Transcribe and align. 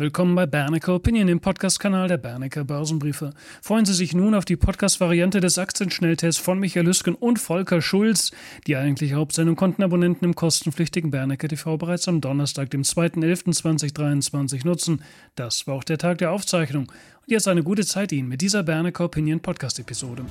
Willkommen 0.00 0.34
bei 0.34 0.46
Bernecker 0.46 0.94
Opinion, 0.94 1.26
dem 1.26 1.40
Podcast-Kanal 1.40 2.08
der 2.08 2.16
Bernecker 2.16 2.64
Börsenbriefe. 2.64 3.34
Freuen 3.60 3.84
Sie 3.84 3.92
sich 3.92 4.14
nun 4.14 4.34
auf 4.34 4.46
die 4.46 4.56
Podcast-Variante 4.56 5.40
des 5.40 5.58
Aktienschnelltests 5.58 6.40
von 6.40 6.58
Michael 6.58 6.86
Lüsken 6.86 7.14
und 7.14 7.38
Volker 7.38 7.82
Schulz. 7.82 8.30
Die 8.66 8.76
eigentlich 8.76 9.12
Hauptsendung 9.12 9.56
konnten 9.56 9.82
Abonnenten 9.82 10.24
im 10.24 10.34
kostenpflichtigen 10.34 11.10
Bernecker 11.10 11.48
TV 11.48 11.76
bereits 11.76 12.08
am 12.08 12.22
Donnerstag, 12.22 12.70
dem 12.70 12.80
2.11.2023 12.80 14.64
nutzen. 14.64 15.02
Das 15.34 15.66
war 15.66 15.74
auch 15.74 15.84
der 15.84 15.98
Tag 15.98 16.16
der 16.16 16.30
Aufzeichnung. 16.30 16.84
Und 16.84 17.30
jetzt 17.30 17.46
eine 17.46 17.62
gute 17.62 17.84
Zeit 17.84 18.10
Ihnen 18.12 18.30
mit 18.30 18.40
dieser 18.40 18.62
Bernecker 18.62 19.04
Opinion 19.04 19.40
Podcast-Episode. 19.40 20.24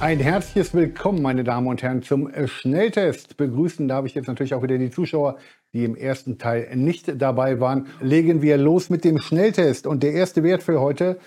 Ein 0.00 0.20
herzliches 0.20 0.74
Willkommen, 0.74 1.22
meine 1.22 1.42
Damen 1.42 1.66
und 1.66 1.82
Herren, 1.82 2.02
zum 2.04 2.30
Schnelltest. 2.46 3.36
Begrüßen 3.36 3.88
darf 3.88 4.06
ich 4.06 4.14
jetzt 4.14 4.28
natürlich 4.28 4.54
auch 4.54 4.62
wieder 4.62 4.78
die 4.78 4.92
Zuschauer, 4.92 5.38
die 5.72 5.84
im 5.84 5.96
ersten 5.96 6.38
Teil 6.38 6.70
nicht 6.76 7.20
dabei 7.20 7.58
waren. 7.58 7.88
Legen 8.00 8.40
wir 8.40 8.58
los 8.58 8.90
mit 8.90 9.02
dem 9.02 9.18
Schnelltest. 9.18 9.88
Und 9.88 10.04
der 10.04 10.12
erste 10.12 10.44
Wert 10.44 10.62
für 10.62 10.80
heute, 10.80 11.18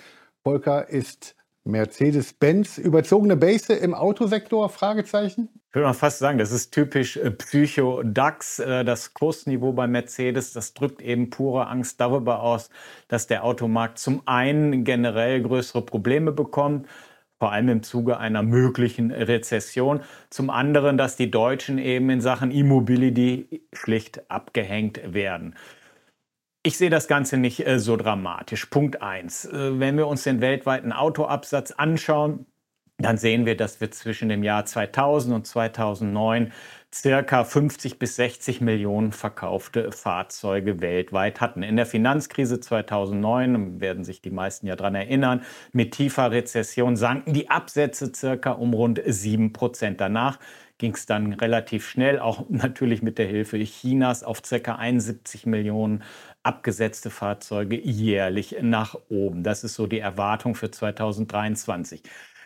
Volker, 0.44 0.88
ist 0.88 1.36
Mercedes-Benz. 1.66 2.78
Überzogene 2.78 3.36
Base 3.36 3.74
im 3.74 3.94
Autosektor? 3.94 4.70
Fragezeichen? 4.70 5.50
Ich 5.68 5.76
würde 5.76 5.88
mal 5.88 5.94
fast 5.94 6.20
sagen, 6.20 6.38
das 6.38 6.54
ist 6.54 6.72
typisch 6.72 7.18
äh, 7.18 7.30
Psycho-DAX. 7.30 8.60
Äh, 8.60 8.86
das 8.86 9.14
Kursniveau 9.14 9.74
bei 9.74 9.88
Mercedes, 9.88 10.54
das 10.54 10.74
drückt 10.74 11.02
eben 11.02 11.30
pure 11.30 11.68
Angst 11.68 12.00
darüber 12.00 12.42
aus, 12.42 12.70
dass 13.10 13.28
der 13.28 13.44
Automarkt 13.44 14.00
zum 14.00 14.22
einen 14.26 14.86
generell 14.86 15.42
größere 15.42 15.82
Probleme 15.82 16.32
bekommt 16.32 16.88
vor 17.42 17.52
allem 17.52 17.70
im 17.70 17.82
Zuge 17.82 18.20
einer 18.20 18.44
möglichen 18.44 19.10
Rezession. 19.10 20.02
Zum 20.30 20.52
anderen, 20.52 20.96
dass 20.96 21.16
die 21.16 21.32
Deutschen 21.32 21.80
eben 21.80 22.08
in 22.12 22.22
Sachen 22.22 22.52
E-Mobility 22.52 23.64
schlicht 23.74 24.30
abgehängt 24.30 25.02
werden. 25.16 25.56
Ich 26.62 26.78
sehe 26.78 26.92
das 26.92 27.08
Ganze 27.08 27.38
nicht 27.38 27.66
äh, 27.66 27.80
so 27.80 27.98
dramatisch. 27.98 28.68
Punkt 28.68 29.02
1. 29.02 29.46
Äh, 29.46 29.80
wenn 29.80 29.98
wir 29.98 30.06
uns 30.06 30.22
den 30.22 30.40
weltweiten 30.40 30.92
Autoabsatz 30.92 31.72
anschauen, 31.72 32.46
dann 33.00 33.18
sehen 33.18 33.48
wir, 33.48 33.58
dass 33.58 33.82
wir 33.82 33.90
zwischen 33.90 34.30
dem 34.30 34.44
Jahr 34.44 34.66
2000 34.66 35.34
und 35.34 35.48
2009 35.48 36.52
circa 36.94 37.44
50 37.44 38.00
bis 38.00 38.18
60 38.18 38.60
Millionen 38.62 39.12
verkaufte 39.14 39.92
Fahrzeuge 39.92 40.82
weltweit 40.82 41.40
hatten. 41.40 41.64
In 41.64 41.78
der 41.78 41.86
Finanzkrise 41.86 42.60
2009, 42.60 43.80
werden 43.80 44.04
sich 44.04 44.22
die 44.22 44.30
meisten 44.30 44.68
ja 44.68 44.76
daran 44.76 44.96
erinnern, 44.96 45.44
mit 45.72 45.94
tiefer 45.94 46.32
Rezession 46.32 46.98
sanken 46.98 47.34
die 47.34 47.50
Absätze 47.50 48.12
circa 48.14 48.52
um 48.52 48.74
rund 48.74 49.02
7 49.06 49.54
Prozent. 49.54 50.02
Danach 50.02 50.38
ging 50.82 50.96
es 50.96 51.06
dann 51.06 51.34
relativ 51.34 51.88
schnell, 51.88 52.20
auch 52.20 52.50
natürlich 52.50 53.04
mit 53.04 53.20
der 53.20 53.28
Hilfe 53.28 53.60
Chinas, 53.60 54.24
auf 54.24 54.42
circa 54.44 54.76
71 54.76 55.46
Millionen 55.46 56.04
abgesetzte 56.44 57.12
Fahrzeuge 57.12 57.80
jährlich 57.80 58.58
nach 58.62 58.96
oben. 59.10 59.44
Das 59.44 59.64
ist 59.64 59.76
so 59.76 59.86
die 59.86 60.00
Erwartung 60.00 60.56
für 60.56 60.72
2023. 60.72 62.02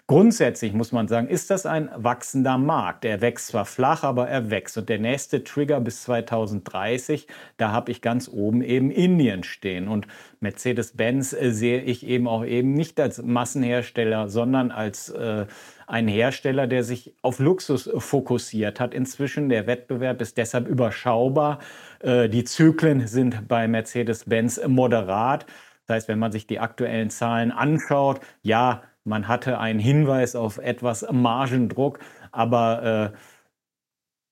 Grundsätzlich 0.08 0.73
muss 0.73 0.92
man 0.92 1.08
sagen, 1.08 1.28
ist 1.28 1.50
das 1.50 1.66
ein 1.66 1.89
wachsender 1.95 2.59
Markt. 2.59 3.06
Er 3.06 3.22
wächst 3.22 3.48
zwar 3.48 3.66
flach, 3.66 4.03
aber 4.03 4.30
er 4.30 4.52
wächst. 4.52 4.78
Und 4.78 4.88
der 4.88 5.00
nächste 5.00 5.44
Trigger 5.44 5.81
bis 5.81 6.03
2030, 6.03 7.25
da 7.58 7.72
habe 7.72 7.89
ich 7.89 8.02
ganz 8.02 8.30
oben 8.31 8.61
eben 8.61 8.92
Indien 8.92 9.44
stehen. 9.44 9.88
Und 9.88 10.06
Mercedes-Benz 10.42 11.33
äh, 11.33 11.50
sehe 11.50 11.81
ich 11.81 12.06
eben 12.06 12.28
auch 12.28 12.45
eben 12.45 12.73
nicht 12.73 13.00
als 13.00 13.20
Massenhersteller, 13.23 14.30
sondern 14.30 14.70
als 14.70 15.09
äh, 15.09 15.48
ein 15.88 16.08
Hersteller, 16.08 16.67
der 16.67 16.83
sich 16.83 17.16
auf 17.23 17.39
Luxus 17.39 17.89
fokussiert 17.98 18.80
hat. 18.80 18.94
Inzwischen 18.94 19.50
der 19.50 19.66
Wettbewerb 19.66 20.22
ist 20.22 20.38
deshalb 20.38 20.67
überschaubar. 20.67 21.58
Äh, 22.02 22.30
die 22.30 22.44
Zyklen 22.44 23.08
sind 23.08 23.48
bei 23.48 23.67
Mercedes-Benz 23.67 24.61
moderat. 24.67 25.48
Das 25.88 25.95
heißt, 25.95 26.08
wenn 26.09 26.20
man 26.20 26.31
sich 26.31 26.45
die 26.45 26.59
aktuellen 26.59 27.09
Zahlen 27.09 27.52
anschaut, 27.52 28.20
ja, 28.44 28.83
man 29.06 29.28
hatte 29.28 29.59
einen 29.59 29.80
Hinweis 29.80 30.36
auf 30.36 30.58
etwas 30.58 31.05
Margendruck, 31.11 31.99
aber 32.32 33.14
äh, 33.14 33.17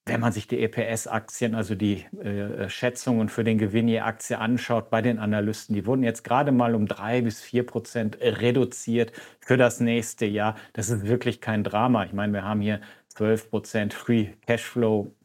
wenn 0.06 0.20
man 0.20 0.34
sich 0.34 0.48
die 0.48 0.60
EPS-Aktien, 0.60 1.56
also 1.56 1.76
die 1.76 2.04
äh, 2.18 2.68
Schätzungen 2.68 3.30
für 3.30 3.46
den 3.46 3.58
Gewinn 3.58 3.88
je 3.88 4.02
Aktie 4.02 4.38
anschaut 4.38 4.90
bei 4.90 5.02
den 5.02 5.18
Analysten, 5.18 5.76
die 5.76 5.86
wurden 5.86 6.04
jetzt 6.04 6.24
gerade 6.24 6.52
mal 6.52 6.76
um 6.76 6.88
drei 6.88 7.22
bis 7.22 7.42
vier 7.42 7.66
Prozent 7.66 8.18
reduziert 8.20 9.14
für 9.40 9.56
das 9.56 9.80
nächste 9.80 10.26
Jahr. 10.26 10.56
Das 10.74 10.90
ist 10.90 11.08
wirklich 11.08 11.40
kein 11.40 11.64
Drama. 11.64 12.04
Ich 12.04 12.14
meine, 12.14 12.34
wir 12.34 12.44
haben 12.44 12.60
hier 12.60 12.82
12 13.10 13.50
Prozent 13.50 13.94
Free 13.94 14.30
Cashflow 14.46 15.16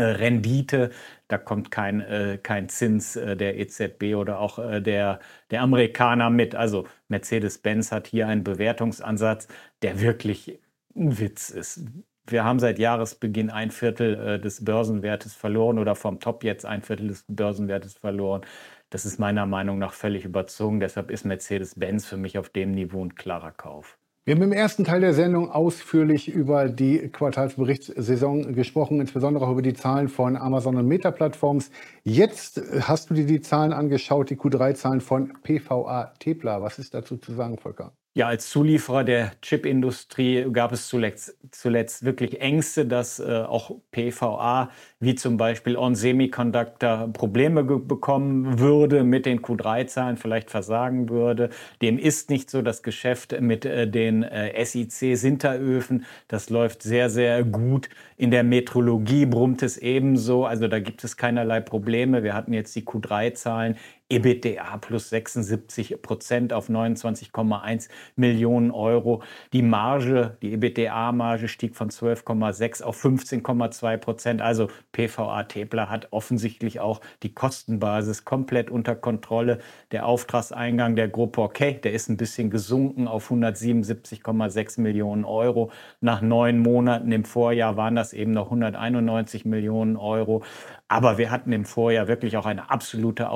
Rendite, 0.00 0.90
da 1.28 1.38
kommt 1.38 1.70
kein, 1.70 2.00
äh, 2.00 2.38
kein 2.42 2.68
Zins 2.68 3.16
äh, 3.16 3.36
der 3.36 3.58
EZB 3.58 4.14
oder 4.16 4.38
auch 4.38 4.58
äh, 4.58 4.80
der, 4.80 5.20
der 5.50 5.62
Amerikaner 5.62 6.30
mit. 6.30 6.54
Also 6.54 6.86
Mercedes-Benz 7.08 7.92
hat 7.92 8.06
hier 8.06 8.28
einen 8.28 8.44
Bewertungsansatz, 8.44 9.48
der 9.82 10.00
wirklich 10.00 10.60
ein 10.96 11.18
Witz 11.18 11.50
ist. 11.50 11.84
Wir 12.26 12.44
haben 12.44 12.60
seit 12.60 12.78
Jahresbeginn 12.78 13.50
ein 13.50 13.70
Viertel 13.70 14.14
äh, 14.14 14.40
des 14.40 14.64
Börsenwertes 14.64 15.34
verloren 15.34 15.78
oder 15.78 15.94
vom 15.94 16.20
Top 16.20 16.44
jetzt 16.44 16.64
ein 16.64 16.82
Viertel 16.82 17.08
des 17.08 17.24
Börsenwertes 17.28 17.94
verloren. 17.94 18.42
Das 18.90 19.06
ist 19.06 19.18
meiner 19.18 19.46
Meinung 19.46 19.78
nach 19.78 19.92
völlig 19.92 20.24
überzogen. 20.24 20.80
Deshalb 20.80 21.10
ist 21.10 21.24
Mercedes-Benz 21.24 22.06
für 22.06 22.16
mich 22.16 22.38
auf 22.38 22.48
dem 22.50 22.72
Niveau 22.72 23.04
ein 23.04 23.14
klarer 23.14 23.52
Kauf. 23.52 23.98
Wir 24.24 24.36
haben 24.36 24.42
im 24.42 24.52
ersten 24.52 24.84
Teil 24.84 25.00
der 25.00 25.14
Sendung 25.14 25.50
ausführlich 25.50 26.28
über 26.28 26.68
die 26.68 27.08
Quartalsberichtssaison 27.08 28.54
gesprochen, 28.54 29.00
insbesondere 29.00 29.44
auch 29.44 29.50
über 29.50 29.62
die 29.62 29.74
Zahlen 29.74 30.08
von 30.08 30.36
Amazon 30.36 30.76
und 30.76 30.86
Meta-Plattforms. 30.86 31.72
Jetzt 32.04 32.62
hast 32.82 33.10
du 33.10 33.14
dir 33.14 33.26
die 33.26 33.40
Zahlen 33.40 33.72
angeschaut, 33.72 34.30
die 34.30 34.36
Q3-Zahlen 34.36 35.00
von 35.00 35.32
PVA 35.42 36.14
Tepla. 36.20 36.62
Was 36.62 36.78
ist 36.78 36.94
dazu 36.94 37.16
zu 37.16 37.32
sagen, 37.32 37.58
Volker? 37.58 37.94
Ja, 38.14 38.26
als 38.28 38.50
Zulieferer 38.50 39.04
der 39.04 39.32
Chipindustrie 39.40 40.46
gab 40.52 40.72
es 40.72 40.86
zuletzt, 40.88 41.34
zuletzt 41.50 42.04
wirklich 42.04 42.42
Ängste, 42.42 42.84
dass 42.84 43.18
äh, 43.20 43.44
auch 43.48 43.76
PVA 43.90 44.70
wie 45.00 45.14
zum 45.14 45.38
Beispiel 45.38 45.78
On 45.78 45.94
Semiconductor 45.94 47.08
Probleme 47.14 47.64
bekommen 47.64 48.58
würde 48.58 49.02
mit 49.02 49.24
den 49.24 49.40
Q3-Zahlen, 49.40 50.18
vielleicht 50.18 50.50
versagen 50.50 51.08
würde. 51.08 51.48
Dem 51.80 51.98
ist 51.98 52.28
nicht 52.28 52.50
so. 52.50 52.60
Das 52.60 52.82
Geschäft 52.82 53.40
mit 53.40 53.64
äh, 53.64 53.88
den 53.88 54.24
äh, 54.24 54.62
SIC-Sinteröfen, 54.62 56.04
das 56.28 56.50
läuft 56.50 56.82
sehr, 56.82 57.08
sehr 57.08 57.42
gut. 57.44 57.88
In 58.18 58.30
der 58.30 58.44
Metrologie 58.44 59.24
brummt 59.24 59.62
es 59.62 59.78
ebenso. 59.78 60.44
Also 60.44 60.68
da 60.68 60.80
gibt 60.80 61.02
es 61.02 61.16
keinerlei 61.16 61.60
Probleme. 61.60 62.22
Wir 62.22 62.34
hatten 62.34 62.52
jetzt 62.52 62.76
die 62.76 62.82
Q3-Zahlen 62.82 63.78
EBITDA 64.12 64.76
plus 64.78 65.08
76 65.08 66.02
Prozent 66.02 66.52
auf 66.52 66.68
29,1 66.68 67.88
Millionen 68.16 68.70
Euro. 68.70 69.22
Die 69.52 69.62
Marge, 69.62 70.36
die 70.42 70.52
EBITDA-Marge 70.52 71.48
stieg 71.48 71.74
von 71.74 71.88
12,6 71.88 72.82
auf 72.82 73.02
15,2 73.02 73.96
Prozent. 73.96 74.42
Also 74.42 74.68
PVA 74.92 75.44
Tepler 75.44 75.88
hat 75.88 76.08
offensichtlich 76.10 76.80
auch 76.80 77.00
die 77.22 77.32
Kostenbasis 77.32 78.24
komplett 78.24 78.70
unter 78.70 78.94
Kontrolle. 78.94 79.58
Der 79.92 80.06
Auftragseingang 80.06 80.94
der 80.94 81.08
Gruppe 81.08 81.40
Okay, 81.40 81.80
der 81.82 81.92
ist 81.92 82.08
ein 82.08 82.16
bisschen 82.16 82.50
gesunken 82.50 83.08
auf 83.08 83.30
177,6 83.30 84.80
Millionen 84.80 85.24
Euro. 85.24 85.70
Nach 86.00 86.20
neun 86.20 86.58
Monaten 86.58 87.10
im 87.12 87.24
Vorjahr 87.24 87.76
waren 87.76 87.96
das 87.96 88.12
eben 88.12 88.32
noch 88.32 88.46
191 88.46 89.44
Millionen 89.44 89.96
Euro. 89.96 90.42
Aber 90.88 91.16
wir 91.16 91.30
hatten 91.30 91.52
im 91.52 91.64
Vorjahr 91.64 92.06
wirklich 92.06 92.36
auch 92.36 92.44
eine 92.44 92.70
absolute 92.70 93.30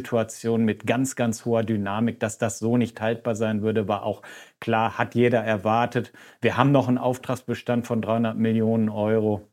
Ausnahmesituation 0.00 0.64
mit 0.64 0.86
ganz, 0.86 1.16
ganz 1.16 1.44
hoher 1.44 1.62
Dynamik. 1.62 2.20
Dass 2.20 2.38
das 2.38 2.58
so 2.58 2.76
nicht 2.76 3.00
haltbar 3.00 3.34
sein 3.34 3.62
würde, 3.62 3.88
war 3.88 4.04
auch 4.04 4.22
klar, 4.60 4.98
hat 4.98 5.14
jeder 5.14 5.40
erwartet. 5.40 6.12
Wir 6.40 6.56
haben 6.56 6.72
noch 6.72 6.88
einen 6.88 6.98
Auftragsbestand 6.98 7.86
von 7.86 8.02
300 8.02 8.36
Millionen 8.36 8.88
Euro. 8.88 9.49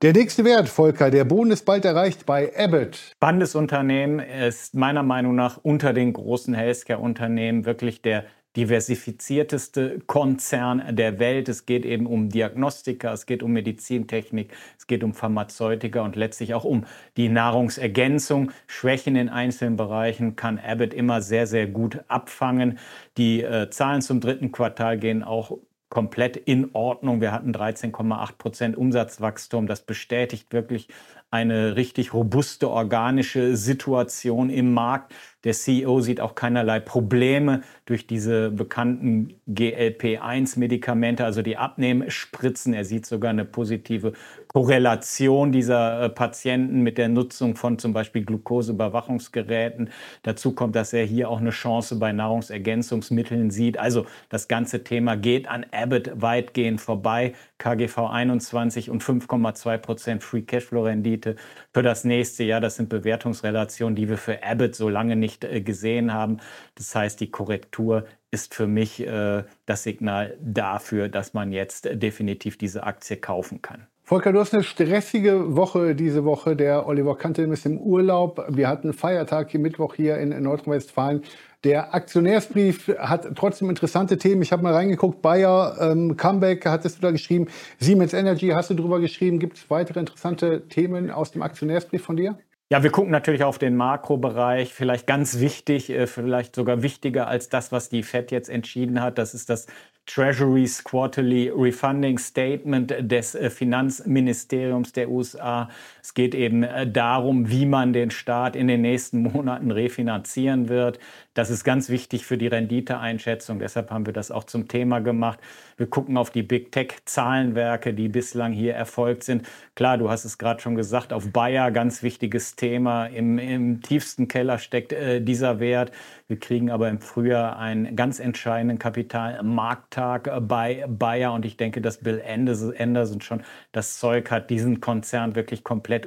Der 0.00 0.12
nächste 0.12 0.44
Wert, 0.44 0.68
Volker, 0.68 1.10
der 1.10 1.24
Boden 1.24 1.50
ist 1.50 1.64
bald 1.64 1.84
erreicht 1.84 2.24
bei 2.24 2.56
Abbott. 2.56 3.14
Spannendes 3.16 3.56
Unternehmen 3.56 4.20
ist 4.20 4.76
meiner 4.76 5.02
Meinung 5.02 5.34
nach 5.34 5.58
unter 5.60 5.92
den 5.92 6.12
großen 6.12 6.54
Healthcare-Unternehmen 6.54 7.64
wirklich 7.64 8.00
der 8.00 8.24
diversifizierteste 8.54 9.98
Konzern 10.06 10.94
der 10.94 11.18
Welt. 11.18 11.48
Es 11.48 11.66
geht 11.66 11.84
eben 11.84 12.06
um 12.06 12.28
Diagnostika, 12.28 13.12
es 13.12 13.26
geht 13.26 13.42
um 13.42 13.50
Medizintechnik, 13.50 14.52
es 14.78 14.86
geht 14.86 15.02
um 15.02 15.14
Pharmazeutika 15.14 16.02
und 16.02 16.14
letztlich 16.14 16.54
auch 16.54 16.64
um 16.64 16.86
die 17.16 17.28
Nahrungsergänzung. 17.28 18.52
Schwächen 18.68 19.16
in 19.16 19.28
einzelnen 19.28 19.76
Bereichen 19.76 20.36
kann 20.36 20.60
Abbott 20.60 20.94
immer 20.94 21.22
sehr, 21.22 21.48
sehr 21.48 21.66
gut 21.66 22.04
abfangen. 22.06 22.78
Die 23.16 23.42
äh, 23.42 23.68
Zahlen 23.70 24.00
zum 24.02 24.20
dritten 24.20 24.52
Quartal 24.52 24.96
gehen 24.96 25.24
auch 25.24 25.58
komplett 25.88 26.36
in 26.36 26.74
Ordnung. 26.74 27.20
Wir 27.20 27.32
hatten 27.32 27.52
13,8 27.52 28.36
Prozent 28.36 28.76
Umsatzwachstum. 28.76 29.66
Das 29.66 29.82
bestätigt 29.82 30.52
wirklich 30.52 30.88
eine 31.30 31.76
richtig 31.76 32.14
robuste 32.14 32.70
organische 32.70 33.56
Situation 33.56 34.48
im 34.48 34.72
Markt. 34.72 35.12
Der 35.44 35.52
CEO 35.52 36.00
sieht 36.00 36.20
auch 36.20 36.34
keinerlei 36.34 36.80
Probleme 36.80 37.60
durch 37.86 38.08
diese 38.08 38.50
bekannten 38.50 39.34
GLP-1-Medikamente, 39.46 41.24
also 41.24 41.42
die 41.42 41.56
Abnehmspritzen. 41.56 42.74
Er 42.74 42.84
sieht 42.84 43.06
sogar 43.06 43.30
eine 43.30 43.44
positive 43.44 44.14
Korrelation 44.48 45.52
dieser 45.52 46.02
äh, 46.02 46.08
Patienten 46.08 46.80
mit 46.82 46.98
der 46.98 47.08
Nutzung 47.08 47.54
von 47.54 47.78
zum 47.78 47.92
Beispiel 47.92 48.24
Glukoseüberwachungsgeräten. 48.24 49.90
Dazu 50.24 50.52
kommt, 50.52 50.74
dass 50.74 50.92
er 50.92 51.04
hier 51.04 51.30
auch 51.30 51.40
eine 51.40 51.50
Chance 51.50 51.96
bei 51.96 52.12
Nahrungsergänzungsmitteln 52.12 53.50
sieht. 53.52 53.78
Also 53.78 54.06
das 54.30 54.48
ganze 54.48 54.82
Thema 54.82 55.16
geht 55.16 55.48
an 55.48 55.64
Abbott 55.70 56.10
weitgehend 56.20 56.80
vorbei. 56.80 57.34
KGV 57.58 57.98
21 57.98 58.90
und 58.90 59.02
5,2 59.02 59.78
Prozent 59.78 60.24
Free 60.24 60.42
Cashflow 60.42 60.84
Rendite 61.18 61.36
für 61.72 61.82
das 61.82 62.04
nächste 62.04 62.44
Jahr. 62.44 62.60
Das 62.60 62.76
sind 62.76 62.88
Bewertungsrelationen, 62.88 63.96
die 63.96 64.08
wir 64.08 64.18
für 64.18 64.42
Abbott 64.42 64.74
so 64.74 64.88
lange 64.88 65.16
nicht 65.16 65.44
äh, 65.44 65.60
gesehen 65.60 66.12
haben. 66.12 66.38
Das 66.74 66.94
heißt, 66.94 67.20
die 67.20 67.30
Korrektur 67.30 68.04
ist 68.30 68.54
für 68.54 68.66
mich 68.66 69.06
äh, 69.06 69.44
das 69.66 69.82
Signal 69.82 70.36
dafür, 70.40 71.08
dass 71.08 71.34
man 71.34 71.52
jetzt 71.52 71.88
definitiv 71.92 72.58
diese 72.58 72.84
Aktie 72.84 73.16
kaufen 73.16 73.62
kann. 73.62 73.86
Volker, 74.02 74.32
du 74.32 74.40
hast 74.40 74.54
eine 74.54 74.62
stressige 74.62 75.54
Woche 75.54 75.94
diese 75.94 76.24
Woche. 76.24 76.56
Der 76.56 76.86
Oliver 76.86 77.14
Kantel 77.18 77.52
ist 77.52 77.66
im 77.66 77.78
Urlaub. 77.78 78.42
Wir 78.48 78.66
hatten 78.66 78.94
Feiertag 78.94 79.50
hier 79.50 79.60
Mittwoch 79.60 79.94
hier 79.94 80.16
in 80.16 80.30
Nordrhein-Westfalen. 80.42 81.22
Der 81.64 81.92
Aktionärsbrief 81.92 82.86
hat 82.98 83.26
trotzdem 83.34 83.68
interessante 83.68 84.16
Themen. 84.16 84.42
Ich 84.42 84.52
habe 84.52 84.62
mal 84.62 84.74
reingeguckt. 84.74 85.22
Bayer, 85.22 85.76
ähm, 85.80 86.16
Comeback 86.16 86.64
hattest 86.66 86.98
du 86.98 87.02
da 87.02 87.10
geschrieben. 87.10 87.48
Siemens 87.78 88.12
Energy 88.12 88.50
hast 88.50 88.70
du 88.70 88.74
drüber 88.74 89.00
geschrieben. 89.00 89.40
Gibt 89.40 89.56
es 89.56 89.68
weitere 89.68 89.98
interessante 89.98 90.68
Themen 90.68 91.10
aus 91.10 91.32
dem 91.32 91.42
Aktionärsbrief 91.42 92.04
von 92.04 92.16
dir? 92.16 92.38
Ja, 92.70 92.82
wir 92.82 92.90
gucken 92.90 93.10
natürlich 93.10 93.44
auf 93.44 93.58
den 93.58 93.76
Makrobereich. 93.76 94.74
Vielleicht 94.74 95.06
ganz 95.06 95.40
wichtig, 95.40 95.90
äh, 95.90 96.06
vielleicht 96.06 96.54
sogar 96.54 96.82
wichtiger 96.82 97.26
als 97.26 97.48
das, 97.48 97.72
was 97.72 97.88
die 97.88 98.02
Fed 98.02 98.30
jetzt 98.30 98.50
entschieden 98.50 99.00
hat. 99.00 99.18
Das 99.18 99.34
ist 99.34 99.50
das 99.50 99.66
Treasury's 100.08 100.84
Quarterly 100.84 101.50
Refunding 101.54 102.18
Statement 102.18 102.94
des 102.98 103.34
äh, 103.34 103.50
Finanzministeriums 103.50 104.92
der 104.92 105.10
USA. 105.10 105.68
Es 106.02 106.14
geht 106.14 106.34
eben 106.34 106.62
äh, 106.62 106.90
darum, 106.90 107.50
wie 107.50 107.66
man 107.66 107.92
den 107.92 108.10
Staat 108.10 108.56
in 108.56 108.68
den 108.68 108.80
nächsten 108.80 109.22
Monaten 109.22 109.70
refinanzieren 109.70 110.68
wird. 110.68 110.98
Das 111.38 111.50
ist 111.50 111.62
ganz 111.62 111.88
wichtig 111.88 112.26
für 112.26 112.36
die 112.36 112.48
Renditeeinschätzung. 112.48 113.60
Deshalb 113.60 113.92
haben 113.92 114.06
wir 114.06 114.12
das 114.12 114.32
auch 114.32 114.42
zum 114.42 114.66
Thema 114.66 114.98
gemacht. 114.98 115.38
Wir 115.76 115.86
gucken 115.86 116.16
auf 116.16 116.30
die 116.30 116.42
Big 116.42 116.72
Tech-Zahlenwerke, 116.72 117.94
die 117.94 118.08
bislang 118.08 118.52
hier 118.52 118.74
erfolgt 118.74 119.22
sind. 119.22 119.46
Klar, 119.76 119.98
du 119.98 120.10
hast 120.10 120.24
es 120.24 120.38
gerade 120.38 120.60
schon 120.60 120.74
gesagt, 120.74 121.12
auf 121.12 121.30
Bayer 121.30 121.70
ganz 121.70 122.02
wichtiges 122.02 122.56
Thema. 122.56 123.06
Im, 123.06 123.38
im 123.38 123.82
tiefsten 123.82 124.26
Keller 124.26 124.58
steckt 124.58 124.92
äh, 124.92 125.20
dieser 125.20 125.60
Wert. 125.60 125.92
Wir 126.26 126.40
kriegen 126.40 126.72
aber 126.72 126.88
im 126.88 127.00
Frühjahr 127.00 127.56
einen 127.56 127.94
ganz 127.94 128.18
entscheidenden 128.18 128.80
Kapitalmarkttag 128.80 130.26
äh, 130.26 130.40
bei 130.40 130.86
Bayer 130.88 131.34
und 131.34 131.44
ich 131.44 131.56
denke, 131.56 131.80
dass 131.80 131.98
Bill 131.98 132.20
Anderson 132.26 133.20
schon 133.20 133.44
das 133.70 134.00
Zeug 134.00 134.32
hat, 134.32 134.50
diesen 134.50 134.80
Konzern 134.80 135.36
wirklich 135.36 135.62
komplett 135.62 136.06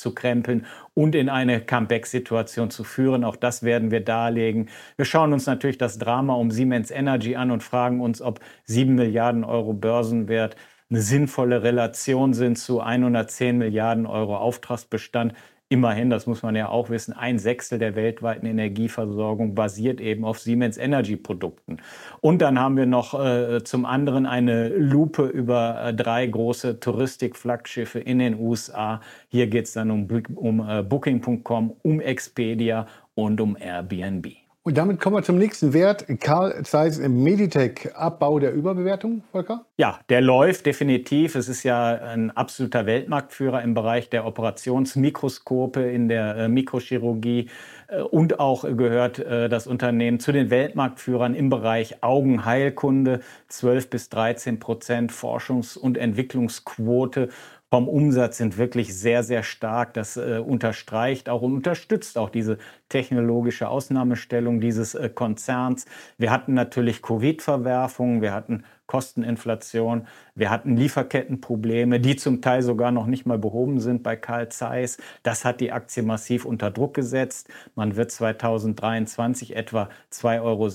umzukrempeln 0.00 0.66
und 0.94 1.14
in 1.14 1.28
eine 1.28 1.60
Comeback-Situation 1.60 2.70
zu 2.70 2.84
führen. 2.84 3.24
Auch 3.24 3.36
das 3.36 3.62
werden 3.62 3.90
wir 3.90 4.00
darlegen. 4.00 4.68
Wir 4.96 5.04
schauen 5.04 5.32
uns 5.32 5.46
natürlich 5.46 5.78
das 5.78 5.98
Drama 5.98 6.34
um 6.34 6.50
Siemens 6.50 6.90
Energy 6.90 7.36
an 7.36 7.50
und 7.50 7.62
fragen 7.62 8.00
uns, 8.00 8.22
ob 8.22 8.40
7 8.64 8.94
Milliarden 8.94 9.44
Euro 9.44 9.72
Börsenwert 9.72 10.56
eine 10.90 11.02
sinnvolle 11.02 11.62
Relation 11.62 12.34
sind 12.34 12.58
zu 12.58 12.80
110 12.80 13.58
Milliarden 13.58 14.06
Euro 14.06 14.36
Auftragsbestand. 14.36 15.34
Immerhin, 15.72 16.10
das 16.10 16.26
muss 16.26 16.42
man 16.42 16.56
ja 16.56 16.68
auch 16.68 16.90
wissen, 16.90 17.12
ein 17.12 17.38
Sechstel 17.38 17.78
der 17.78 17.94
weltweiten 17.94 18.44
Energieversorgung 18.44 19.54
basiert 19.54 20.00
eben 20.00 20.24
auf 20.24 20.40
Siemens 20.40 20.76
Energy 20.76 21.14
Produkten. 21.14 21.76
Und 22.20 22.42
dann 22.42 22.58
haben 22.58 22.76
wir 22.76 22.86
noch 22.86 23.14
äh, 23.14 23.62
zum 23.62 23.86
anderen 23.86 24.26
eine 24.26 24.68
Lupe 24.70 25.26
über 25.26 25.80
äh, 25.80 25.94
drei 25.94 26.26
große 26.26 26.80
Touristik-Flaggschiffe 26.80 28.00
in 28.00 28.18
den 28.18 28.40
USA. 28.40 29.00
Hier 29.28 29.46
geht 29.46 29.66
es 29.66 29.74
dann 29.74 29.92
um, 29.92 30.08
um 30.34 30.68
äh, 30.68 30.82
Booking.com, 30.82 31.76
um 31.82 32.00
Expedia 32.00 32.88
und 33.14 33.40
um 33.40 33.56
Airbnb. 33.56 34.39
Und 34.62 34.76
damit 34.76 35.00
kommen 35.00 35.16
wir 35.16 35.22
zum 35.22 35.38
nächsten 35.38 35.72
Wert. 35.72 36.04
Carl 36.20 36.62
Zeiss 36.66 36.98
Meditech, 36.98 37.94
Abbau 37.94 38.38
der 38.38 38.52
Überbewertung, 38.52 39.24
Volker? 39.32 39.64
Ja, 39.78 40.00
der 40.10 40.20
läuft 40.20 40.66
definitiv. 40.66 41.34
Es 41.34 41.48
ist 41.48 41.62
ja 41.62 41.94
ein 41.94 42.30
absoluter 42.30 42.84
Weltmarktführer 42.84 43.62
im 43.62 43.72
Bereich 43.72 44.10
der 44.10 44.26
Operationsmikroskope 44.26 45.80
in 45.80 46.08
der 46.08 46.36
äh, 46.36 46.48
Mikrochirurgie. 46.48 47.48
Äh, 47.88 48.02
und 48.02 48.38
auch 48.38 48.64
gehört 48.64 49.18
äh, 49.20 49.48
das 49.48 49.66
Unternehmen 49.66 50.20
zu 50.20 50.30
den 50.30 50.50
Weltmarktführern 50.50 51.34
im 51.34 51.48
Bereich 51.48 52.02
Augenheilkunde. 52.02 53.20
12 53.48 53.88
bis 53.88 54.10
13 54.10 54.58
Prozent 54.58 55.10
Forschungs- 55.10 55.78
und 55.78 55.96
Entwicklungsquote 55.96 57.30
vom 57.70 57.88
Umsatz 57.88 58.38
sind 58.38 58.58
wirklich 58.58 58.98
sehr, 58.98 59.22
sehr 59.22 59.44
stark. 59.44 59.94
Das 59.94 60.16
äh, 60.16 60.42
unterstreicht 60.44 61.28
auch 61.28 61.42
und 61.42 61.54
unterstützt 61.54 62.18
auch 62.18 62.28
diese 62.28 62.58
technologische 62.88 63.68
Ausnahmestellung 63.68 64.60
dieses 64.60 64.94
äh, 64.94 65.08
Konzerns. 65.08 65.86
Wir 66.18 66.32
hatten 66.32 66.54
natürlich 66.54 67.00
Covid-Verwerfungen, 67.00 68.22
wir 68.22 68.34
hatten 68.34 68.64
Kosteninflation. 68.90 70.08
Wir 70.34 70.50
hatten 70.50 70.76
Lieferkettenprobleme, 70.76 72.00
die 72.00 72.16
zum 72.16 72.42
Teil 72.42 72.62
sogar 72.62 72.90
noch 72.90 73.06
nicht 73.06 73.24
mal 73.24 73.38
behoben 73.38 73.78
sind 73.78 74.02
bei 74.02 74.16
Carl 74.16 74.48
Zeiss. 74.48 74.98
Das 75.22 75.44
hat 75.44 75.60
die 75.60 75.70
Aktie 75.70 76.02
massiv 76.02 76.44
unter 76.44 76.72
Druck 76.72 76.94
gesetzt. 76.94 77.48
Man 77.76 77.94
wird 77.94 78.10
2023 78.10 79.54
etwa 79.54 79.90
2,60 80.12 80.42
Euro 80.42 80.68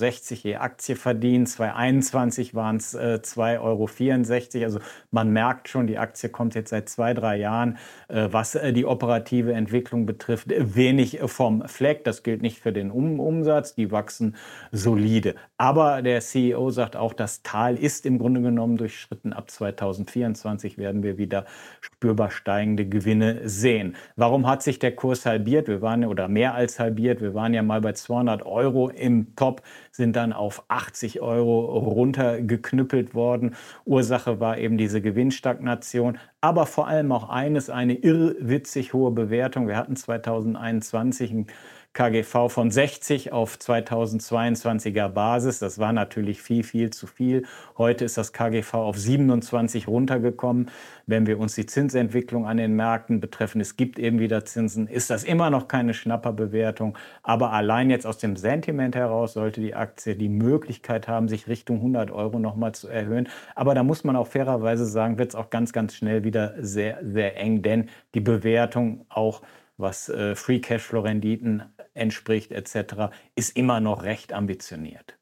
je 0.44 0.56
Aktie 0.56 0.96
verdienen. 0.96 1.46
2021 1.46 2.56
waren 2.56 2.78
es 2.78 2.94
äh, 2.94 3.20
2,64 3.22 4.56
Euro. 4.56 4.66
Also 4.66 4.80
man 5.12 5.32
merkt 5.32 5.68
schon, 5.68 5.86
die 5.86 5.98
Aktie 5.98 6.30
kommt 6.30 6.56
jetzt 6.56 6.70
seit 6.70 6.88
zwei, 6.88 7.14
drei 7.14 7.36
Jahren, 7.36 7.78
äh, 8.08 8.30
was 8.32 8.56
äh, 8.56 8.72
die 8.72 8.86
operative 8.86 9.52
Entwicklung 9.52 10.06
betrifft, 10.06 10.48
wenig 10.50 11.20
vom 11.26 11.68
Fleck. 11.68 12.06
Das 12.06 12.24
gilt 12.24 12.42
nicht 12.42 12.60
für 12.60 12.72
den 12.72 12.92
um 12.92 13.20
Umsatz. 13.20 13.76
Die 13.76 13.92
wachsen 13.92 14.38
solide. 14.72 15.36
Aber 15.58 16.02
der 16.02 16.22
CEO 16.22 16.70
sagt 16.70 16.96
auch, 16.96 17.12
das 17.12 17.44
Tal 17.44 17.76
ist 17.76 18.05
im 18.06 18.20
Grunde 18.20 18.42
genommen 18.42 18.78
durchschritten. 18.78 19.34
Ab 19.34 19.50
2024 19.50 20.78
werden 20.78 21.04
wir 21.04 21.18
wieder 21.18 21.46
spürbar 21.82 22.32
steigende 22.32 22.88
Gewinne 22.88 23.48
sehen. 23.48 23.96
Warum 24.16 24.48
hat 24.48 24.64
sich 24.64 24.80
der 24.80 24.96
Kurs 24.96 25.26
halbiert? 25.26 25.68
Wir 25.68 25.82
waren 25.82 26.06
oder 26.06 26.28
mehr 26.28 26.54
als 26.54 26.80
halbiert. 26.80 27.22
Wir 27.22 27.34
waren 27.34 27.54
ja 27.54 27.64
mal 27.64 27.82
bei 27.82 27.94
200 27.94 28.46
Euro 28.46 28.90
im 28.90 29.36
Top, 29.36 29.62
sind 29.92 30.16
dann 30.16 30.34
auf 30.34 30.64
80 30.68 31.22
Euro 31.22 31.78
runtergeknüppelt 31.80 33.14
worden. 33.14 33.56
Ursache 33.86 34.40
war 34.40 34.58
eben 34.58 34.78
diese 34.78 35.02
Gewinnstagnation, 35.02 36.18
aber 36.42 36.66
vor 36.66 36.88
allem 36.88 37.12
auch 37.12 37.30
eines, 37.30 37.70
eine 37.70 37.96
irrwitzig 37.96 38.94
hohe 38.94 39.12
Bewertung. 39.12 39.68
Wir 39.68 39.78
hatten 39.78 39.96
2021 39.96 41.32
ein 41.32 41.48
KGV 41.96 42.50
von 42.50 42.72
60 42.72 43.32
auf 43.32 43.56
2022er 43.56 45.08
Basis. 45.08 45.60
Das 45.60 45.80
war 45.80 45.94
natürlich 45.94 46.42
viel, 46.42 46.64
viel 46.64 46.90
zu 46.90 47.08
viel. 47.08 47.46
Heute 47.78 48.04
ist 48.04 48.18
das 48.18 48.34
KGV 48.34 48.74
auf 48.74 48.98
27 48.98 49.88
runtergekommen. 49.88 50.70
Wenn 51.08 51.26
wir 51.26 51.40
uns 51.40 51.56
die 51.56 51.66
Zinsentwicklung 51.66 52.46
an 52.48 52.58
den 52.58 52.76
Märkten 52.76 53.22
betreffen, 53.22 53.62
es 53.62 53.78
gibt 53.78 53.98
eben 53.98 54.20
wieder 54.20 54.44
Zinsen, 54.44 54.88
ist 54.88 55.10
das 55.10 55.24
immer 55.24 55.50
noch 55.50 55.70
keine 55.70 55.94
Schnapperbewertung. 55.94 56.98
Aber 57.24 57.54
allein 57.54 57.90
jetzt 57.90 58.06
aus 58.06 58.18
dem 58.18 58.36
Sentiment 58.36 58.94
heraus 58.94 59.32
sollte 59.32 59.62
die 59.62 59.74
Aktie 59.74 60.18
die 60.18 60.28
Möglichkeit 60.28 61.08
haben, 61.08 61.30
sich 61.30 61.48
Richtung 61.48 61.78
100 61.78 62.12
Euro 62.12 62.40
nochmal 62.40 62.74
zu 62.74 62.90
erhöhen. 62.90 63.30
Aber 63.56 63.74
da 63.74 63.84
muss 63.84 64.04
man 64.04 64.18
auch 64.18 64.28
fairerweise 64.28 64.86
sagen, 64.86 65.18
wird 65.18 65.30
es 65.30 65.36
auch 65.36 65.50
ganz, 65.50 65.72
ganz 65.72 65.96
schnell 65.96 66.26
wieder 66.26 66.56
sehr, 66.60 67.00
sehr 67.06 67.38
eng, 67.38 67.62
denn 67.62 67.88
die 68.14 68.20
Bewertung 68.20 69.06
auch 69.08 69.44
was 69.78 70.10
äh, 70.10 70.36
Free 70.36 70.60
Cashflow 70.60 71.02
Renditen 71.02 71.64
entspricht 71.94 72.52
etc., 72.52 73.12
ist 73.36 73.58
immer 73.58 73.80
noch 73.80 74.04
recht 74.04 74.34
ambitioniert. 74.34 75.18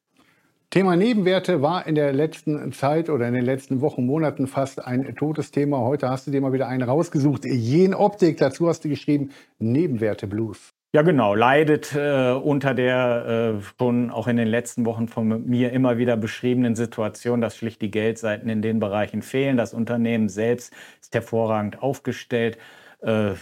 Thema 0.70 0.96
Nebenwerte 0.96 1.62
war 1.62 1.86
in 1.86 1.94
der 1.94 2.14
letzten 2.14 2.72
Zeit 2.72 3.12
oder 3.12 3.28
in 3.28 3.36
den 3.36 3.46
letzten 3.46 3.82
Wochen, 3.82 4.08
Monaten 4.08 4.48
fast 4.48 4.84
ein 4.84 5.16
totes 5.16 5.52
Thema. 5.52 5.78
Heute 5.82 6.10
hast 6.10 6.26
du 6.26 6.32
dir 6.32 6.42
mal 6.42 6.52
wieder 6.52 6.68
einen 6.68 6.82
rausgesucht. 6.82 7.46
Jen 7.46 7.94
Optik, 7.94 8.38
dazu 8.38 8.68
hast 8.68 8.84
du 8.84 8.90
geschrieben, 8.90 9.30
Nebenwerte 9.60 10.26
Blues. 10.26 10.74
Ja, 10.96 11.04
genau, 11.04 11.36
leidet 11.36 11.96
äh, 11.96 12.32
unter 12.32 12.74
der 12.74 13.56
äh, 13.60 13.64
schon 13.80 14.10
auch 14.10 14.28
in 14.28 14.38
den 14.38 14.48
letzten 14.48 14.86
Wochen 14.86 15.08
von 15.08 15.44
mir 15.48 15.72
immer 15.72 16.00
wieder 16.00 16.18
beschriebenen 16.18 16.76
Situation, 16.76 17.40
dass 17.40 17.56
schlicht 17.56 17.82
die 17.84 17.92
Geldseiten 17.92 18.50
in 18.50 18.64
den 18.64 18.80
Bereichen 18.80 19.22
fehlen. 19.22 19.58
Das 19.58 19.76
Unternehmen 19.76 20.30
selbst 20.30 20.74
ist 21.02 21.14
hervorragend 21.14 21.84
aufgestellt. 21.84 22.58
Äh, 23.02 23.34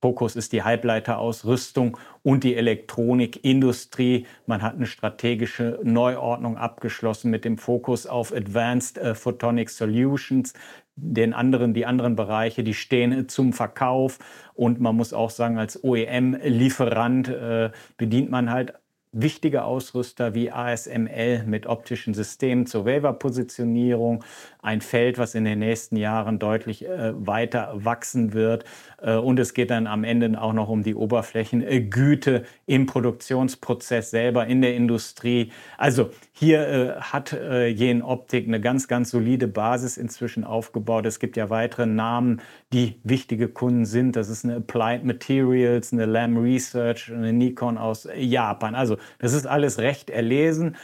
Fokus 0.00 0.36
ist 0.36 0.52
die 0.52 0.62
Halbleiterausrüstung 0.62 1.98
und 2.22 2.44
die 2.44 2.56
Elektronikindustrie. 2.56 4.26
Man 4.46 4.62
hat 4.62 4.76
eine 4.76 4.86
strategische 4.86 5.80
Neuordnung 5.82 6.56
abgeschlossen 6.56 7.30
mit 7.30 7.44
dem 7.44 7.58
Fokus 7.58 8.06
auf 8.06 8.32
Advanced 8.32 8.98
äh, 8.98 9.14
Photonic 9.14 9.70
Solutions. 9.70 10.52
Den 10.96 11.34
anderen, 11.34 11.74
die 11.74 11.86
anderen 11.86 12.14
Bereiche, 12.14 12.62
die 12.62 12.74
stehen 12.74 13.28
zum 13.28 13.52
Verkauf. 13.52 14.18
Und 14.54 14.80
man 14.80 14.94
muss 14.94 15.12
auch 15.12 15.30
sagen, 15.30 15.58
als 15.58 15.82
OEM-Lieferant 15.82 17.28
äh, 17.28 17.70
bedient 17.96 18.30
man 18.30 18.50
halt 18.50 18.74
wichtige 19.14 19.64
Ausrüster 19.64 20.34
wie 20.34 20.50
ASML 20.50 21.44
mit 21.46 21.66
optischen 21.66 22.14
Systemen 22.14 22.66
zur 22.66 22.84
Waiver-Positionierung. 22.84 24.24
Ein 24.64 24.80
Feld, 24.80 25.18
was 25.18 25.34
in 25.34 25.44
den 25.44 25.58
nächsten 25.58 25.96
Jahren 25.96 26.38
deutlich 26.38 26.86
äh, 26.86 27.12
weiter 27.14 27.72
wachsen 27.74 28.32
wird. 28.32 28.64
Äh, 29.02 29.16
und 29.16 29.38
es 29.38 29.52
geht 29.52 29.70
dann 29.70 29.86
am 29.86 30.04
Ende 30.04 30.40
auch 30.40 30.54
noch 30.54 30.70
um 30.70 30.82
die 30.82 30.94
Oberflächengüte 30.94 32.44
im 32.64 32.86
Produktionsprozess 32.86 34.10
selber 34.10 34.46
in 34.46 34.62
der 34.62 34.74
Industrie. 34.74 35.52
Also 35.76 36.08
hier 36.32 36.66
äh, 36.66 37.00
hat 37.00 37.34
äh, 37.34 37.66
Jen 37.68 38.00
Optik 38.00 38.48
eine 38.48 38.58
ganz, 38.58 38.88
ganz 38.88 39.10
solide 39.10 39.48
Basis 39.48 39.98
inzwischen 39.98 40.44
aufgebaut. 40.44 41.04
Es 41.04 41.18
gibt 41.18 41.36
ja 41.36 41.50
weitere 41.50 41.84
Namen, 41.84 42.40
die 42.72 42.98
wichtige 43.04 43.48
Kunden 43.48 43.84
sind. 43.84 44.16
Das 44.16 44.30
ist 44.30 44.46
eine 44.46 44.56
Applied 44.56 45.04
Materials, 45.04 45.92
eine 45.92 46.06
Lam 46.06 46.38
Research, 46.38 47.12
eine 47.12 47.34
Nikon 47.34 47.76
aus 47.76 48.08
Japan. 48.16 48.74
Also 48.74 48.96
das 49.18 49.34
ist 49.34 49.46
alles 49.46 49.78
recht 49.78 50.08
erlesen. 50.08 50.76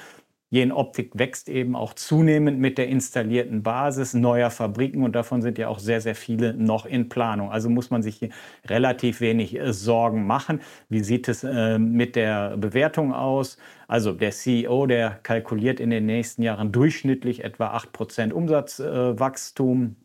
Jen-Optik 0.50 1.16
wächst 1.16 1.49
eben 1.49 1.76
auch 1.76 1.95
zunehmend 1.95 2.59
mit 2.59 2.76
der 2.76 2.88
installierten 2.88 3.62
Basis 3.62 4.14
neuer 4.14 4.50
Fabriken 4.50 5.04
und 5.04 5.12
davon 5.14 5.42
sind 5.42 5.59
ja 5.59 5.69
auch 5.69 5.78
sehr, 5.78 6.00
sehr 6.00 6.16
viele 6.16 6.54
noch 6.54 6.87
in 6.87 7.09
Planung. 7.09 7.52
Also 7.52 7.71
muss 7.71 7.90
man 7.90 8.02
sich 8.02 8.16
hier 8.16 8.30
relativ 8.66 9.21
wenig 9.21 9.57
äh, 9.57 9.73
Sorgen 9.73 10.26
machen. 10.26 10.61
Wie 10.88 11.00
sieht 11.04 11.28
es 11.28 11.45
äh, 11.45 11.78
mit 11.78 12.16
der 12.16 12.57
Bewertung 12.57 13.14
aus? 13.14 13.59
Also 13.87 14.12
der 14.12 14.33
CEO, 14.33 14.87
der 14.87 15.21
kalkuliert 15.23 15.78
in 15.78 15.90
den 15.90 16.07
nächsten 16.07 16.42
Jahren 16.42 16.73
durchschnittlich 16.73 17.45
etwa 17.45 17.76
8% 17.76 18.33
Umsatzwachstum. 18.33 19.97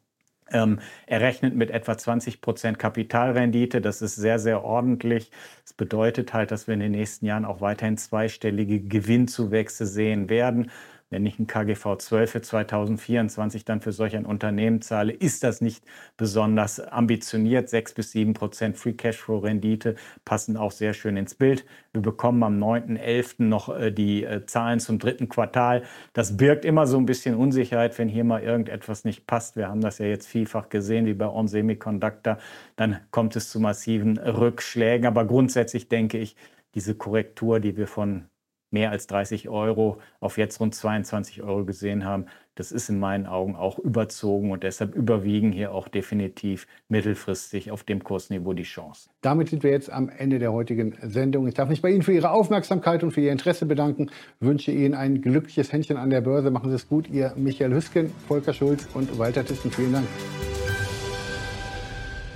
Ähm, 0.52 0.80
er 1.08 1.22
rechnet 1.22 1.56
mit 1.56 1.72
etwa 1.72 1.98
20 1.98 2.42
Prozent 2.42 2.78
Kapitalrendite. 2.80 3.82
Das 3.82 4.02
ist 4.02 4.16
sehr, 4.16 4.38
sehr 4.40 4.64
ordentlich. 4.64 5.32
Das 5.64 5.74
bedeutet 5.74 6.34
halt, 6.34 6.52
dass 6.52 6.68
wir 6.68 6.76
in 6.76 6.82
den 6.82 6.92
nächsten 6.92 7.26
Jahren 7.26 7.46
auch 7.46 7.62
weiterhin 7.62 7.98
zweistellige 7.98 8.80
Gewinnzuwächse 8.80 9.88
sehen 9.88 10.30
werden. 10.30 10.72
Wenn 11.12 11.26
ich 11.28 11.38
ein 11.38 11.46
KGV 11.46 11.98
12 12.00 12.32
für 12.32 12.42
2024 12.42 13.64
dann 13.64 13.80
für 13.80 13.92
solch 13.92 14.16
ein 14.16 14.26
Unternehmen 14.26 14.82
zahle, 14.82 15.14
ist 15.14 15.44
das 15.44 15.62
nicht 15.62 15.84
besonders 16.18 16.80
ambitioniert. 16.80 17.70
6 17.70 17.94
bis 17.94 18.12
7 18.12 18.34
Prozent 18.34 18.76
Free 18.76 18.94
Cashflow 18.94 19.38
Rendite 19.38 19.96
passen 20.26 20.58
auch 20.58 20.72
sehr 20.72 20.96
schön 20.96 21.16
ins 21.16 21.36
Bild. 21.36 21.64
Wir 21.94 22.02
bekommen 22.02 22.42
am 22.42 22.62
9.11. 22.62 23.44
noch 23.44 23.70
äh, 23.70 23.92
die 23.92 24.24
äh, 24.24 24.48
Zahlen 24.48 24.80
zum 24.80 24.98
dritten 24.98 25.30
Quartal. 25.30 25.84
Das 26.14 26.38
birgt 26.38 26.66
immer 26.66 26.88
so 26.88 26.98
ein 26.98 27.06
bisschen 27.06 27.36
Unsicherheit, 27.36 27.98
wenn 28.00 28.10
hier 28.10 28.24
mal 28.24 28.42
irgendetwas 28.42 29.06
nicht 29.06 29.28
passt. 29.28 29.56
Wir 29.56 29.68
haben 29.68 29.82
das 29.82 30.00
ja 30.00 30.08
jetzt 30.08 30.28
vielfach 30.28 30.70
gesehen, 30.70 31.06
wie 31.06 31.14
bei 31.14 31.28
On 31.28 31.48
Semiconductor. 31.48 32.40
Dann 32.78 33.00
kommt 33.12 33.36
es 33.36 33.52
zu 33.52 33.60
massiven 33.60 34.18
Rückschlägen. 34.18 35.06
Aber 35.06 35.26
grundsätzlich 35.26 35.88
denke 35.88 36.18
ich, 36.18 36.36
diese 36.74 36.96
Korrektur, 36.96 37.60
die 37.60 37.78
wir 37.78 37.88
von 37.88 38.26
mehr 38.72 38.92
als 38.92 39.08
30 39.08 39.50
Euro 39.50 40.00
auf 40.20 40.38
jetzt 40.38 40.60
rund 40.60 40.76
22 40.76 41.44
Euro 41.44 41.66
gesehen 41.66 42.06
haben, 42.06 42.26
das 42.56 42.72
ist 42.72 42.90
in 42.90 43.00
meinen 43.00 43.26
Augen 43.26 43.56
auch 43.56 43.80
überzogen 43.80 44.52
und 44.52 44.64
deshalb 44.64 44.96
überwiegen 44.96 45.52
hier 45.52 45.74
auch 45.74 45.90
definitiv 45.90 46.68
mittelfristig 46.88 47.70
auf 47.70 47.84
dem 47.84 48.04
Kursniveau 48.04 48.54
die 48.54 48.64
Chance. 48.64 49.10
Damit 49.22 49.50
sind 49.50 49.64
wir 49.64 49.72
jetzt 49.72 49.92
am 49.92 50.08
Ende 50.10 50.40
der 50.40 50.54
heutigen 50.54 50.96
Sendung. 51.02 51.48
Ich 51.48 51.54
darf 51.54 51.68
mich 51.68 51.82
bei 51.82 51.90
Ihnen 51.90 52.02
für 52.02 52.14
Ihre 52.14 52.32
Aufmerksamkeit 52.32 53.04
und 53.04 53.12
für 53.12 53.22
Ihr 53.22 53.34
Interesse 53.34 53.66
bedanken. 53.66 54.10
Ich 54.40 54.48
wünsche 54.48 54.72
Ihnen 54.72 54.94
ein 54.94 55.22
glückliches 55.22 55.74
Händchen 55.74 55.98
an 55.98 56.10
der 56.10 56.22
Börse. 56.22 56.50
Machen 56.50 56.70
Sie 56.70 56.76
es 56.76 56.88
gut. 56.88 57.10
Ihr 57.10 57.34
Michael 57.36 57.74
Hüsken, 57.74 58.10
Volker 58.28 58.54
Schulz 58.54 58.88
und 58.94 59.20
Walter 59.20 59.46
Thyssen. 59.46 59.72
Vielen 59.72 59.92
Dank. 59.92 60.08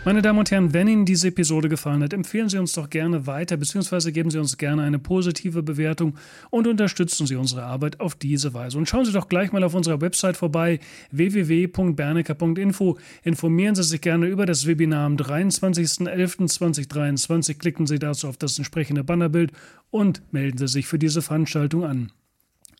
Meine 0.09 0.23
Damen 0.23 0.39
und 0.39 0.49
Herren, 0.49 0.73
wenn 0.73 0.87
Ihnen 0.87 1.05
diese 1.05 1.27
Episode 1.27 1.69
gefallen 1.69 2.01
hat, 2.01 2.13
empfehlen 2.13 2.49
Sie 2.49 2.57
uns 2.57 2.73
doch 2.73 2.89
gerne 2.89 3.27
weiter, 3.27 3.57
beziehungsweise 3.57 4.11
geben 4.11 4.31
Sie 4.31 4.39
uns 4.39 4.57
gerne 4.57 4.81
eine 4.81 4.97
positive 4.97 5.61
Bewertung 5.61 6.15
und 6.49 6.65
unterstützen 6.65 7.27
Sie 7.27 7.35
unsere 7.35 7.61
Arbeit 7.61 7.99
auf 7.99 8.15
diese 8.15 8.55
Weise. 8.55 8.79
Und 8.79 8.89
schauen 8.89 9.05
Sie 9.05 9.11
doch 9.11 9.29
gleich 9.29 9.51
mal 9.51 9.63
auf 9.63 9.75
unserer 9.75 10.01
Website 10.01 10.35
vorbei, 10.35 10.79
www.bernecker.info. 11.11 12.97
Informieren 13.21 13.75
Sie 13.75 13.83
sich 13.83 14.01
gerne 14.01 14.25
über 14.25 14.47
das 14.47 14.65
Webinar 14.65 15.05
am 15.05 15.15
23.11.2023. 15.15 17.59
Klicken 17.59 17.85
Sie 17.85 17.99
dazu 17.99 18.29
auf 18.29 18.37
das 18.37 18.57
entsprechende 18.57 19.03
Bannerbild 19.03 19.51
und 19.91 20.23
melden 20.31 20.57
Sie 20.57 20.67
sich 20.67 20.87
für 20.87 20.97
diese 20.97 21.21
Veranstaltung 21.21 21.83
an. 21.83 22.11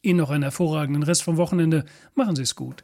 Ihnen 0.02 0.18
noch 0.18 0.32
einen 0.32 0.42
hervorragenden 0.42 1.04
Rest 1.04 1.22
vom 1.22 1.38
Wochenende. 1.38 1.86
Machen 2.16 2.36
Sie 2.36 2.42
es 2.42 2.56
gut. 2.56 2.84